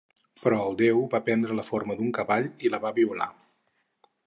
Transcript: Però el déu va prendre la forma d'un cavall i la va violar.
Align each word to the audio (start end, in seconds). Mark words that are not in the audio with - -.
Però 0.45 0.61
el 0.69 0.77
déu 0.79 1.01
va 1.11 1.21
prendre 1.27 1.59
la 1.59 1.67
forma 1.67 1.99
d'un 2.01 2.09
cavall 2.21 2.49
i 2.69 2.73
la 2.77 2.83
va 2.87 2.95
violar. 2.99 3.31